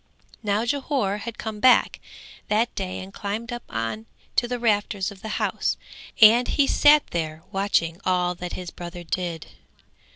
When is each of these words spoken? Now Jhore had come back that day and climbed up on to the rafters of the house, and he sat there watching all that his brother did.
Now 0.41 0.65
Jhore 0.65 1.19
had 1.19 1.37
come 1.37 1.59
back 1.59 1.99
that 2.47 2.73
day 2.73 2.97
and 3.01 3.13
climbed 3.13 3.53
up 3.53 3.61
on 3.69 4.07
to 4.35 4.47
the 4.47 4.57
rafters 4.57 5.11
of 5.11 5.21
the 5.21 5.29
house, 5.37 5.77
and 6.19 6.47
he 6.47 6.65
sat 6.65 7.05
there 7.11 7.43
watching 7.51 8.01
all 8.03 8.33
that 8.33 8.53
his 8.53 8.71
brother 8.71 9.03
did. 9.03 9.45